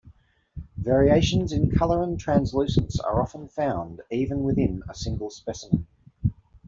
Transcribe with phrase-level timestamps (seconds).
[0.77, 5.85] Variations in color and translucence are often found even within a single specimen.